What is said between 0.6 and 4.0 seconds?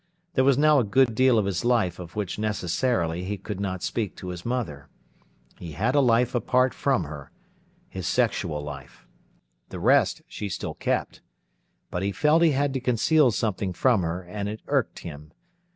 a good deal of his life of which necessarily he could not